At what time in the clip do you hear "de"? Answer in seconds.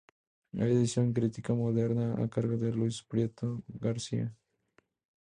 2.57-2.71